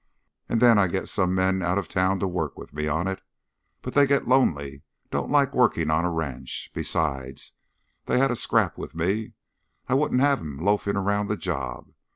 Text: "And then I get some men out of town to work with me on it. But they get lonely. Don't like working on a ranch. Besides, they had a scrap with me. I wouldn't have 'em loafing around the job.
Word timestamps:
"And 0.49 0.59
then 0.59 0.79
I 0.79 0.87
get 0.87 1.09
some 1.09 1.35
men 1.35 1.61
out 1.61 1.77
of 1.77 1.87
town 1.87 2.17
to 2.21 2.27
work 2.27 2.57
with 2.57 2.73
me 2.73 2.87
on 2.87 3.07
it. 3.07 3.21
But 3.83 3.93
they 3.93 4.07
get 4.07 4.27
lonely. 4.27 4.81
Don't 5.11 5.29
like 5.29 5.53
working 5.53 5.91
on 5.91 6.05
a 6.05 6.09
ranch. 6.09 6.71
Besides, 6.73 7.53
they 8.07 8.17
had 8.17 8.31
a 8.31 8.35
scrap 8.35 8.79
with 8.79 8.95
me. 8.95 9.33
I 9.87 9.93
wouldn't 9.93 10.21
have 10.21 10.39
'em 10.39 10.57
loafing 10.57 10.95
around 10.95 11.27
the 11.27 11.37
job. 11.37 11.91